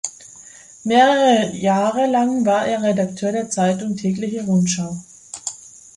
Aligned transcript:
Mehrere 0.83 1.55
Jahre 1.55 2.07
lang 2.07 2.43
war 2.43 2.65
er 2.65 2.81
Redakteur 2.81 3.33
der 3.33 3.51
Zeitung 3.51 3.95
"Tägliche 3.95 4.43
Rundschau". 4.45 4.97